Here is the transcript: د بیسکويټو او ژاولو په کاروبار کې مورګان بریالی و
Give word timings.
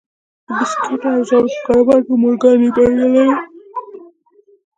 د 0.47 0.49
بیسکويټو 0.57 1.07
او 1.15 1.19
ژاولو 1.27 1.51
په 1.53 1.61
کاروبار 1.67 1.99
کې 2.05 2.13
مورګان 2.21 2.59
بریالی 2.75 3.23
و 3.29 3.37